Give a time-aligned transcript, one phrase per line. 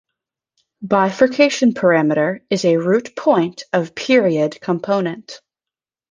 [0.81, 5.41] Bifurcation parameter is a root point of period- component.